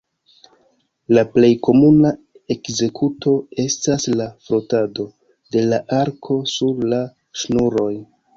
La 1.17 1.23
plej 1.33 1.49
komuna 1.67 2.11
ekzekuto 2.55 3.33
estas 3.65 4.07
la 4.23 4.27
frotado 4.49 5.07
de 5.57 5.65
la 5.69 5.81
arko 6.01 6.41
sur 6.57 6.83
la 6.97 7.05
ŝnuroj. 7.45 7.93